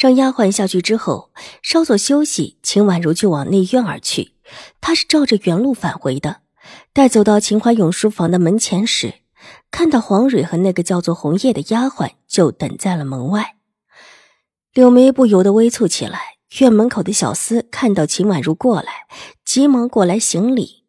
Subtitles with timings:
[0.00, 1.30] 让丫鬟下去之后，
[1.60, 4.32] 稍作休息，秦婉如就往内院而去。
[4.80, 6.38] 她是照着原路返回的。
[6.94, 9.16] 待走到秦怀勇书房的门前时，
[9.70, 13.56] 看到黄蕊和那个叫做红叶的丫鬟就等在了门外。
[14.72, 16.18] 柳眉不由得微蹙起来。
[16.60, 19.06] 院门口的小厮看到秦婉如过来，
[19.44, 20.82] 急忙过来行礼。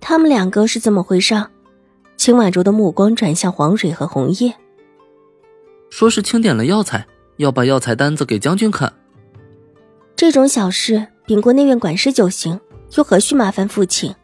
[0.00, 1.46] 他们两个是怎么回事？
[2.16, 4.54] 秦婉如的目光转向黄蕊和红叶，
[5.88, 7.06] 说是清点了药材。
[7.42, 8.92] 要把药材单子给将军看，
[10.14, 12.60] 这种小事禀过内院管事就行，
[12.96, 14.14] 又何须麻烦父亲？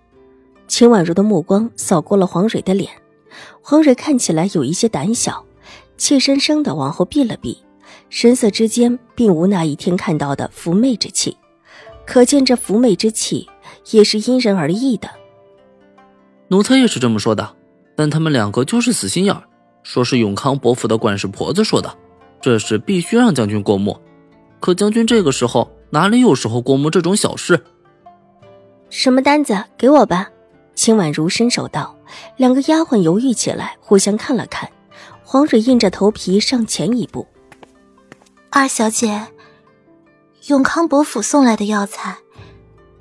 [0.69, 2.89] 秦婉如的目光扫过了黄蕊的脸，
[3.61, 5.45] 黄蕊看起来有一些胆小，
[5.97, 7.59] 怯生生的往后避了避，
[8.09, 11.37] 神色之间并无那一天看到的妩媚之气，
[12.07, 13.49] 可见这妩媚之气
[13.91, 15.11] 也是因人而异的。
[16.49, 17.57] 奴才也是这么说的，
[17.97, 19.43] 但他们两个就是死心眼儿，
[19.83, 21.93] 说是永康伯府的管事婆子说的。
[22.41, 24.01] 这事必须让将军过目，
[24.61, 27.63] 可将军这个时候哪里有时候过目这种小事？
[28.91, 29.65] 什么单子？
[29.77, 30.31] 给我吧。
[30.75, 31.95] 秦婉如伸手道。
[32.37, 34.71] 两个丫鬟犹豫起来，互相看了看。
[35.23, 37.27] 黄蕊硬着头皮上前一步
[38.49, 39.27] ：“二小姐，
[40.47, 42.17] 永康伯府送来的药材，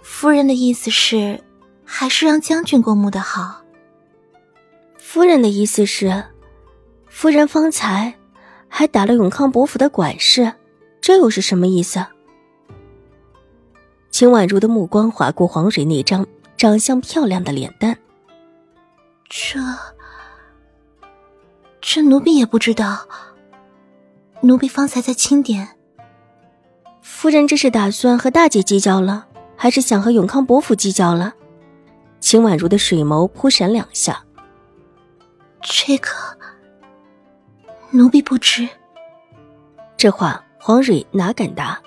[0.02, 1.42] 夫人的意思是，
[1.86, 3.62] 还是让将军过目的好。
[4.98, 6.26] 夫人的意思是，
[7.08, 8.16] 夫人方才……”
[8.70, 10.54] 还打了永康伯府的管事，
[11.02, 12.06] 这又是什么意思？
[14.10, 16.26] 秦婉如的目光划过黄蕊那张
[16.58, 17.98] 长相漂亮的脸蛋，
[19.30, 19.60] 这
[21.82, 23.08] 这奴婢也不知道。
[24.42, 25.70] 奴婢方才在清点。
[27.02, 31.34] 夫人这是打算和大姐计较了，还是想和永康伯府计较了？
[32.20, 34.24] 秦婉如的水眸扑闪两下，
[35.62, 36.10] 这个。
[37.92, 38.68] 奴婢不知。
[39.96, 41.82] 这话黄蕊哪敢答，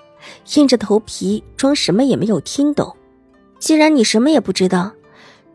[0.55, 2.97] 硬着头皮装什么也没有听懂。
[3.59, 4.91] 既然你什么也不知道，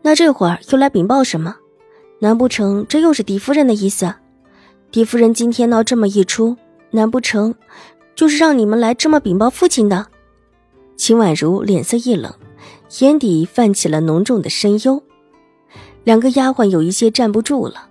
[0.02, 1.56] 那这会儿又来禀报什么？
[2.20, 4.14] 难不成这又是狄夫人的意思？
[4.92, 6.56] 狄夫人今天闹这么一出，
[6.90, 7.54] 难不成
[8.14, 10.06] 就是让你们来这么禀报父亲的？
[10.96, 12.32] 秦婉如脸色一冷，
[13.00, 15.02] 眼底泛起了浓重的深忧。
[16.04, 17.90] 两个丫鬟有一些站不住了，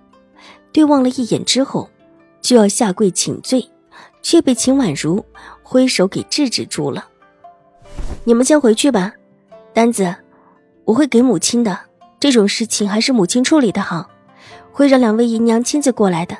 [0.72, 1.88] 对望了一眼之后。
[2.46, 3.68] 就要下跪请罪，
[4.22, 5.24] 却被秦婉如
[5.64, 7.04] 挥手给制止住了。
[8.22, 9.12] 你们先回去吧，
[9.74, 10.14] 单子
[10.84, 11.76] 我会给母亲的。
[12.20, 14.08] 这种事情还是母亲处理的好，
[14.70, 16.36] 会让两位姨娘亲自过来的。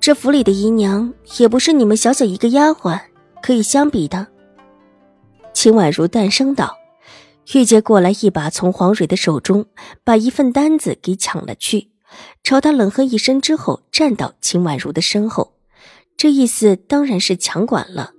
[0.00, 2.98] 这府里的姨娘也不是你们小小一个丫鬟
[3.40, 4.26] 可以相比的。
[5.52, 6.76] 秦婉如淡声道，
[7.54, 9.66] 玉洁过来一把从黄蕊的手中
[10.02, 11.90] 把一份单子给抢了去。
[12.42, 15.52] 朝他冷哼一声之后，站到秦婉如的身后，
[16.16, 18.12] 这意思当然是强管了。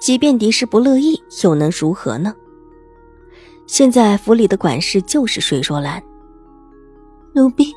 [0.00, 2.34] 即便狄氏不乐意，又能如何呢？
[3.66, 6.02] 现在府里的管事就是水若兰。
[7.34, 7.72] 奴婢。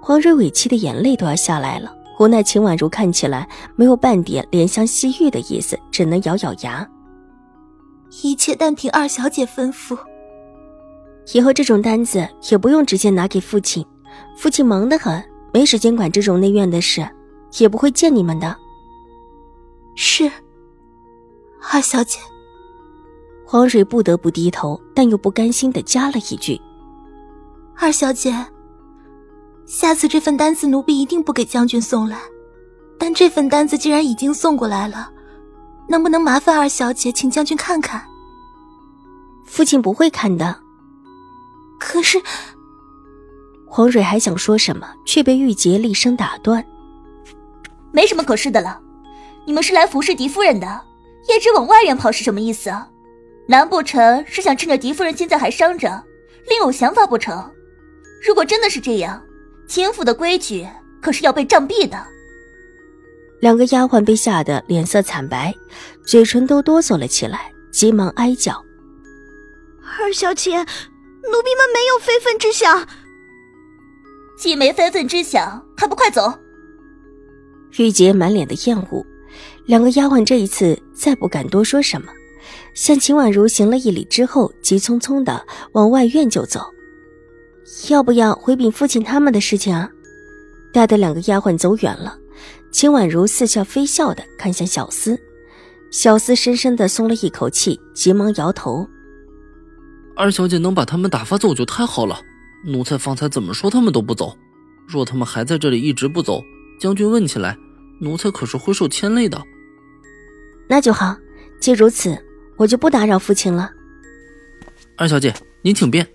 [0.00, 6.86] 黄蕊委屈的眼泪都要下来了，无奈秦婉如看起来没有半点怜香惜玉的意思，只能咬咬牙。
[8.22, 9.98] 一切但凭二小姐吩咐。
[11.32, 13.84] 以后这种单子也不用直接拿给父亲，
[14.36, 17.08] 父亲忙得很，没时间管这种内院的事，
[17.58, 18.54] 也不会见你们的。
[19.94, 20.30] 是，
[21.72, 22.18] 二小姐。
[23.46, 26.60] 黄蕊不得不低头，但又不甘心的加了一句
[27.78, 28.34] ：“二小姐，
[29.64, 32.18] 下次这份单子奴婢一定不给将军送来。
[32.98, 35.10] 但这份单子既然已经送过来了，
[35.88, 38.02] 能不能麻烦二小姐请将军看看？
[39.46, 40.56] 父亲不会看的。”
[41.78, 42.20] 可是，
[43.66, 46.64] 黄蕊还想说什么，却被玉洁厉声打断
[47.92, 48.80] ：“没什么可是的了，
[49.46, 50.80] 你们是来服侍狄夫人的，
[51.28, 52.72] 一直往外院跑是什么意思？
[53.46, 56.02] 难不成是想趁着狄夫人现在还伤着，
[56.48, 57.50] 另有想法不成？
[58.26, 59.22] 如果真的是这样，
[59.68, 60.66] 秦府的规矩
[61.02, 62.06] 可是要被杖毙的。”
[63.40, 65.54] 两个丫鬟被吓得脸色惨白，
[66.06, 68.64] 嘴唇都哆嗦了起来，急忙哀叫
[70.00, 70.64] ：“二小姐。”
[71.30, 72.86] 奴婢们没有非分之想，
[74.36, 76.32] 既没非分之想，还不快走！
[77.78, 79.04] 玉洁满脸的厌恶，
[79.66, 82.08] 两个丫鬟这一次再不敢多说什么，
[82.74, 86.60] 向秦婉如行了一礼之后，急匆匆的往外院就走。
[87.88, 89.90] 要不要回禀父亲他们的事情啊？
[90.72, 92.18] 待得两个丫鬟走远了，
[92.70, 95.18] 秦婉如似笑非笑的看向小厮，
[95.90, 98.86] 小厮深深的松了一口气，急忙摇头
[100.16, 102.20] ：“二小姐能把他们打发走就太好了。
[102.66, 104.36] 奴才方才怎么说他们都不走，
[104.86, 106.42] 若他们还在这里一直不走，
[106.80, 107.58] 将军问起来，
[108.00, 109.42] 奴才可是会受牵累的。”
[110.66, 111.14] 那就好，
[111.60, 112.16] 既如此，
[112.56, 113.70] 我就不打扰父亲了。
[114.96, 116.08] 二小姐，您请便。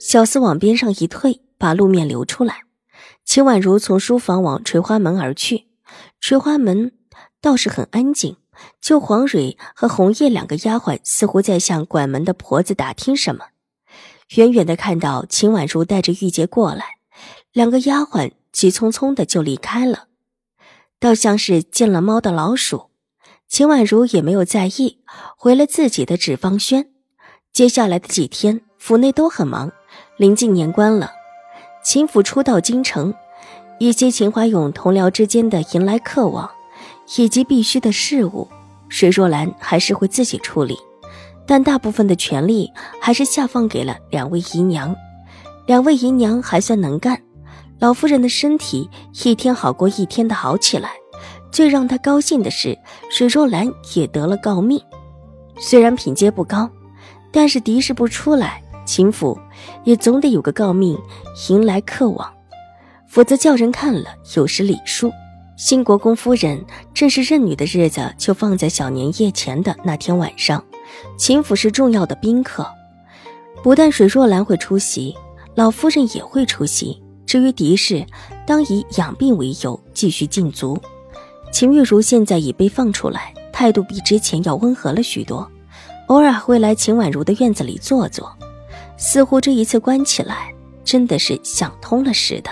[0.00, 2.64] 小厮往边上一退，把路面留出来。
[3.24, 5.66] 秦婉如从书房往垂花门而去，
[6.20, 6.92] 垂花门
[7.40, 8.36] 倒是很安静，
[8.80, 13.46] 就黄蕊和红叶两个丫鬟似乎在向管门的婆子打听什么。
[14.36, 16.96] 远远的看到秦婉如带着玉洁过来，
[17.52, 20.06] 两个丫鬟急匆匆的就离开了，
[20.98, 22.90] 倒像是见了猫的老鼠。
[23.48, 24.98] 秦婉如也没有在意，
[25.36, 26.90] 回了自己的纸坊轩。
[27.52, 29.72] 接下来的几天，府内都很忙。
[30.16, 31.10] 临近年关了，
[31.82, 33.12] 秦府初到京城，
[33.80, 36.48] 一些秦怀勇同僚之间的迎来客往，
[37.16, 38.48] 以及必须的事务，
[38.88, 40.78] 水若兰还是会自己处理，
[41.46, 42.70] 但大部分的权力
[43.00, 44.94] 还是下放给了两位姨娘。
[45.66, 47.20] 两位姨娘还算能干，
[47.78, 48.88] 老夫人的身体
[49.24, 50.90] 一天好过一天的好起来。
[51.52, 52.78] 最让她高兴的是，
[53.10, 54.80] 水若兰也得了诰命，
[55.58, 56.70] 虽然品阶不高，
[57.32, 58.62] 但是敌视不出来。
[58.86, 59.38] 秦府
[59.84, 60.98] 也总得有个诰命
[61.48, 62.32] 迎来客往，
[63.08, 65.12] 否则叫人看了有失礼数。
[65.60, 66.64] 新国公夫人
[66.94, 70.64] 正式认女的日子就放在小年夜前的那天晚上。
[71.18, 72.66] 秦府是重要的宾客，
[73.62, 75.14] 不但水若兰会出席，
[75.56, 77.02] 老夫人也会出席。
[77.26, 78.06] 至于狄氏，
[78.46, 80.80] 当以养病为由继续禁足。
[81.52, 85.46] 秦玉茹现在已被放出来，态度比之前要温和了许多，
[86.06, 88.34] 偶尔会来秦婉如的院子里坐坐。
[88.96, 90.54] 似乎这一次关起来，
[90.86, 92.50] 真的是想通了似的。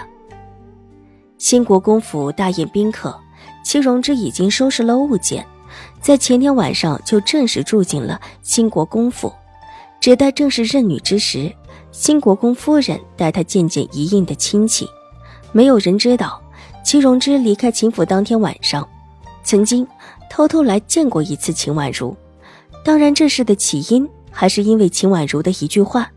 [1.39, 3.17] 新国公府大宴宾客，
[3.63, 5.47] 戚荣之已经收拾了物件，
[6.01, 9.33] 在前天晚上就正式住进了新国公府，
[10.01, 11.53] 只待正式认女之时，
[11.93, 14.89] 新国公夫人带他见见一应的亲戚。
[15.53, 16.43] 没有人知道，
[16.85, 18.87] 戚荣之离开秦府当天晚上，
[19.45, 19.87] 曾经
[20.29, 22.17] 偷偷来见过一次秦婉如。
[22.85, 26.11] 当然，这事的起因还是因为秦婉如的一句话。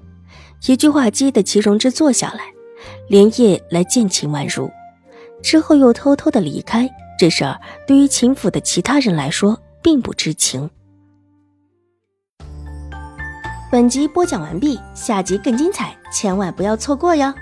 [0.65, 2.45] 一句话激得齐荣之坐下来，
[3.07, 4.69] 连夜来见秦婉如，
[5.41, 6.89] 之后又偷偷的离开。
[7.19, 10.69] 这事儿对于秦府的其他人来说并不知情。
[13.71, 17.33] 本集播讲完毕，下集更精彩，千万不要错过哟。